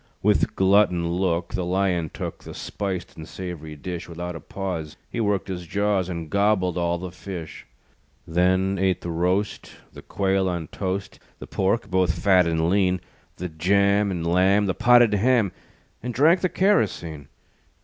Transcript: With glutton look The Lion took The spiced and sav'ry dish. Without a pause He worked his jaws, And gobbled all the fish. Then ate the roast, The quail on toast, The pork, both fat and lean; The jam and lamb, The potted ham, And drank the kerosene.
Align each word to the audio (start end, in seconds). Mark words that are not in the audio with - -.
With 0.23 0.55
glutton 0.55 1.07
look 1.09 1.53
The 1.53 1.63
Lion 1.63 2.09
took 2.11 2.43
The 2.43 2.55
spiced 2.55 3.15
and 3.15 3.27
sav'ry 3.27 3.75
dish. 3.75 4.09
Without 4.09 4.35
a 4.35 4.39
pause 4.39 4.97
He 5.11 5.19
worked 5.19 5.47
his 5.47 5.67
jaws, 5.67 6.09
And 6.09 6.27
gobbled 6.27 6.75
all 6.75 6.97
the 6.97 7.11
fish. 7.11 7.67
Then 8.27 8.79
ate 8.81 9.01
the 9.01 9.11
roast, 9.11 9.73
The 9.93 10.01
quail 10.01 10.49
on 10.49 10.69
toast, 10.69 11.19
The 11.37 11.45
pork, 11.45 11.91
both 11.91 12.17
fat 12.17 12.47
and 12.47 12.67
lean; 12.67 12.99
The 13.35 13.47
jam 13.49 14.09
and 14.09 14.25
lamb, 14.25 14.65
The 14.65 14.73
potted 14.73 15.13
ham, 15.13 15.51
And 16.01 16.15
drank 16.15 16.39
the 16.41 16.49
kerosene. 16.49 17.27